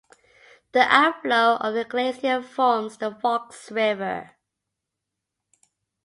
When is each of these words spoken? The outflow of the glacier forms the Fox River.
The 0.71 0.79
outflow 0.91 1.57
of 1.57 1.75
the 1.75 1.85
glacier 1.85 2.41
forms 2.41 2.97
the 2.97 3.11
Fox 3.13 3.69
River. 3.71 4.31